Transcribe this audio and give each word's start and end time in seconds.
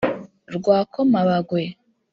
Rwa 0.55 0.77
Komabagwe 0.93 1.63